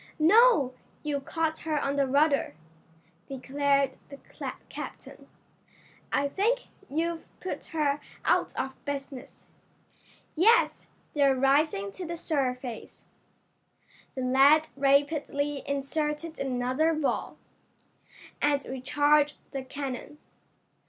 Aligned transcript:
"No, 0.17 0.73
you 1.03 1.19
caught 1.19 1.59
her 1.59 1.79
on 1.79 1.95
the 1.95 2.07
rudder," 2.07 2.55
declared 3.27 3.97
the 4.09 4.17
captain. 4.67 5.27
"I 6.11 6.27
think 6.27 6.69
you've 6.89 7.23
put 7.39 7.65
her 7.65 7.99
out 8.25 8.59
of 8.59 8.83
business. 8.83 9.45
Yes, 10.35 10.87
they're 11.13 11.35
rising 11.35 11.91
to 11.91 12.05
the 12.07 12.17
surface." 12.17 13.03
The 14.15 14.21
lad 14.21 14.69
rapidly 14.75 15.61
inserted 15.67 16.39
another 16.39 16.95
ball, 16.95 17.37
and 18.41 18.65
recharged 18.65 19.37
the 19.51 19.63
cannon. 19.63 20.17